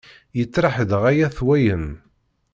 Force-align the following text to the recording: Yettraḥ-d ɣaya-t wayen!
Yettraḥ-d 0.37 0.91
ɣaya-t 1.01 1.37
wayen! 1.45 1.85